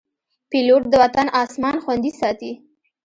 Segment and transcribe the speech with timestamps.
[0.49, 2.51] پیلوټ د وطن اسمان خوندي ساتي.